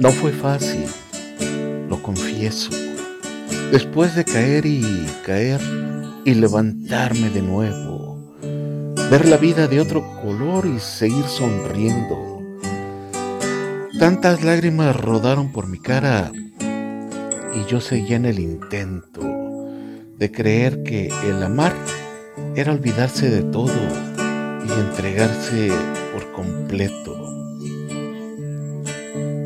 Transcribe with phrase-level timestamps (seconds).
[0.00, 0.86] No fue fácil,
[1.90, 2.70] lo confieso.
[3.70, 5.60] Después de caer y caer
[6.24, 8.34] y levantarme de nuevo,
[9.10, 12.40] ver la vida de otro color y seguir sonriendo.
[13.98, 16.32] Tantas lágrimas rodaron por mi cara
[17.54, 19.20] y yo seguía en el intento
[20.16, 21.74] de creer que el amar
[22.56, 23.82] era olvidarse de todo
[24.66, 25.70] y entregarse
[26.14, 27.19] por completo.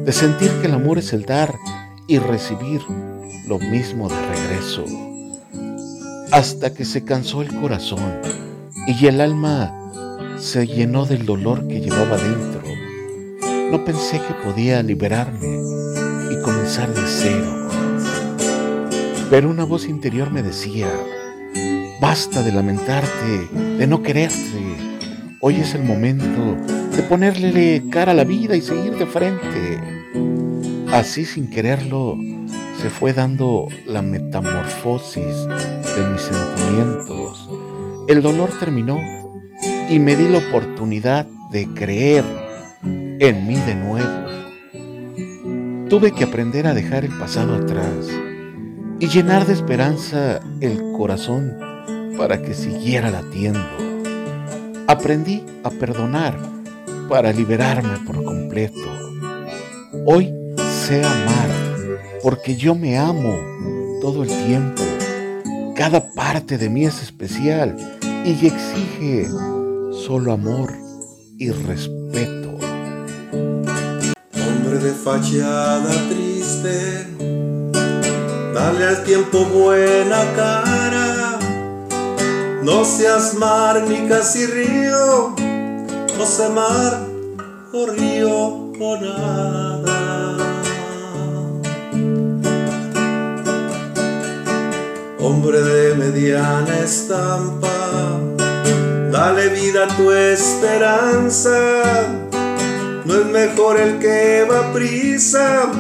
[0.05, 1.55] De sentir que el amor es el dar
[2.07, 2.83] y recibir
[3.49, 4.85] lo mismo de regreso.
[6.31, 8.21] Hasta que se cansó el corazón
[8.87, 9.75] y el alma
[10.37, 12.61] se llenó del dolor que llevaba dentro.
[13.71, 15.59] No pensé que podía liberarme
[16.31, 17.69] y comenzar de cero.
[19.31, 20.91] Pero una voz interior me decía,
[21.99, 23.49] basta de lamentarte,
[23.79, 24.77] de no quererte.
[25.41, 26.57] Hoy es el momento
[26.95, 29.94] de ponerle cara a la vida y seguir de frente.
[30.95, 32.17] Así sin quererlo
[32.81, 37.51] se fue dando la metamorfosis de mis sentimientos.
[38.07, 39.01] El dolor terminó
[39.91, 42.23] y me di la oportunidad de creer
[42.85, 44.09] en mí de nuevo.
[45.89, 48.09] Tuve que aprender a dejar el pasado atrás
[49.01, 51.59] y llenar de esperanza el corazón
[52.17, 53.67] para que siguiera latiendo.
[54.87, 56.39] Aprendí a perdonar
[57.09, 58.79] para liberarme por completo.
[60.07, 60.44] Hoy
[60.87, 61.49] sé amar
[62.23, 63.39] porque yo me amo
[64.03, 64.83] todo el tiempo.
[65.75, 67.75] Cada parte de mí es especial
[68.23, 69.27] y exige
[70.07, 70.75] solo amor
[71.39, 72.51] y respeto.
[73.33, 77.07] Hombre de fachada triste,
[78.53, 81.39] dale al tiempo buena cara.
[82.63, 85.35] No seas mar ni casi río,
[86.19, 87.07] no sé mar
[87.73, 88.31] o río
[88.79, 89.84] o nada.
[95.35, 98.21] Hombre de mediana estampa,
[99.11, 101.59] dale vida a tu esperanza.
[103.05, 105.73] No es mejor el que va prisa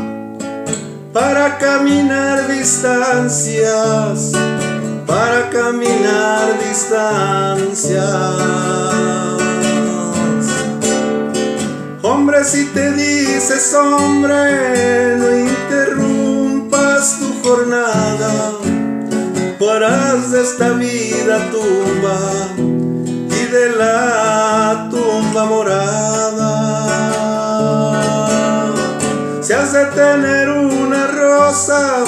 [1.12, 4.32] para caminar distancias,
[5.06, 8.04] para caminar distancias.
[12.03, 18.73] Hombre, si te dices hombre, no interrumpas tu jornada,
[19.74, 22.16] de esta vida tumba
[22.56, 26.52] y de la tumba morada.
[29.42, 32.04] Si has de tener una rosa,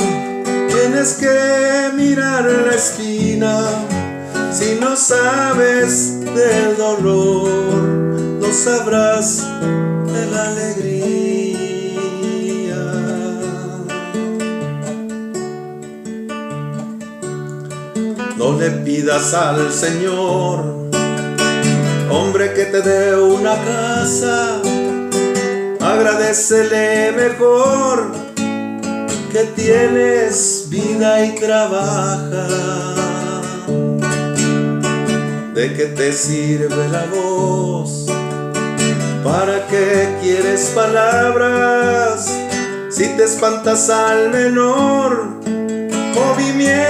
[0.69, 3.65] tienes que mirar la espina.
[4.53, 7.83] Si no sabes del dolor,
[8.41, 9.45] no sabrás
[10.13, 11.26] de la alegría.
[18.37, 20.91] No le pidas al Señor,
[22.11, 24.61] hombre, que te dé una casa.
[25.81, 28.13] Agradecele mejor
[29.33, 32.47] que tienes vida y trabaja.
[35.55, 38.07] ¿De qué te sirve la voz?
[39.25, 42.31] ¿Para qué quieres palabras?
[42.91, 45.27] Si te espantas al menor,
[46.15, 46.86] movimiento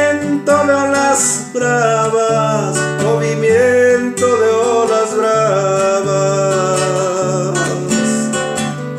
[1.56, 6.80] bravas, movimiento de olas bravas.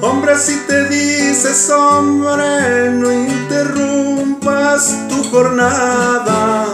[0.01, 6.65] Hombre, si te dices hombre, no interrumpas tu jornada,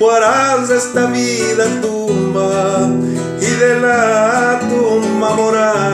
[0.00, 0.10] o
[0.68, 2.88] de esta vida tumba
[3.40, 5.85] y de la tumba morada.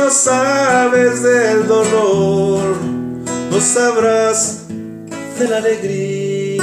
[0.00, 2.76] No sabes del dolor,
[3.50, 4.62] no sabrás
[5.38, 6.62] de la alegría.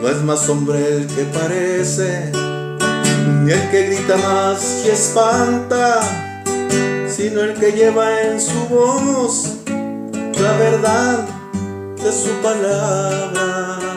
[0.00, 2.32] No es más hombre el que parece,
[3.44, 6.00] ni el que grita más y espanta,
[7.08, 9.58] sino el que lleva en su voz
[10.40, 11.24] la verdad
[12.02, 13.93] de su palabra.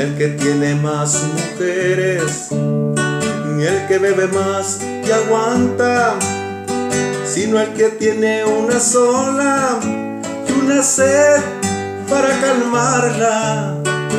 [0.00, 6.18] El que tiene más mujeres, ni el que bebe más y aguanta,
[7.26, 9.78] sino el que tiene una sola
[10.48, 11.42] y una sed
[12.08, 13.76] para calmarla,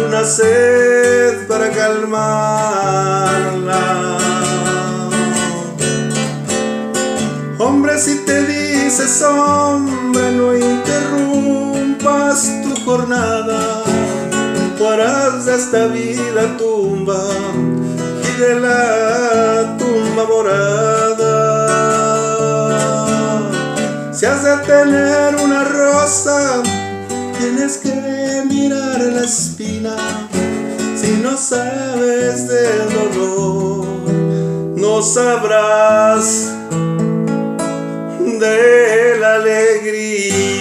[0.08, 2.20] una sed para calmarla.
[7.58, 13.81] Hombre, si te dice dice sombra, no interrumpas tu jornada,
[14.92, 17.24] harás de esta vida tumba
[18.28, 21.32] y de la tumba morada.
[24.12, 26.62] Si has de tener una rosa,
[27.40, 29.96] tienes que mirar la espina.
[30.96, 33.86] Si no sabes del dolor,
[34.76, 36.52] no sabrás
[38.20, 40.61] de la alegría.